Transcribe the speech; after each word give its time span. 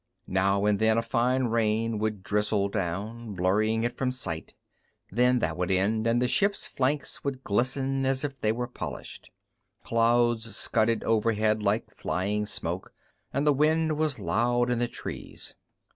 Now 0.25 0.65
and 0.65 0.79
then 0.79 0.97
a 0.97 1.03
fine 1.03 1.43
rain 1.43 1.99
would 1.99 2.23
drizzle 2.23 2.69
down, 2.69 3.35
blurring 3.35 3.83
it 3.83 3.95
from 3.95 4.11
sight; 4.11 4.55
then 5.11 5.37
that 5.37 5.55
would 5.57 5.69
end, 5.69 6.07
and 6.07 6.19
the 6.19 6.27
ship's 6.27 6.65
flanks 6.65 7.23
would 7.23 7.43
glisten 7.43 8.03
as 8.03 8.23
if 8.23 8.39
they 8.39 8.51
were 8.51 8.65
polished. 8.67 9.29
Clouds 9.83 10.55
scudded 10.57 11.03
overhead 11.03 11.61
like 11.61 11.95
flying 11.95 12.47
smoke, 12.47 12.91
and 13.31 13.45
the 13.45 13.53
wind 13.53 13.95
was 13.95 14.17
loud 14.17 14.71
in 14.71 14.79
the 14.79 14.87
trees. 14.87 15.53